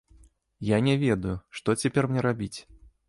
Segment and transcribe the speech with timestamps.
[0.69, 2.55] Я не ведаю, што цяпер мне рабіць?